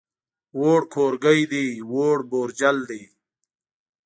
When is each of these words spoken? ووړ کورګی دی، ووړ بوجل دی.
ووړ 0.59 0.81
کورګی 0.93 1.41
دی، 1.51 1.67
ووړ 1.91 2.17
بوجل 2.29 2.77
دی. 2.89 3.03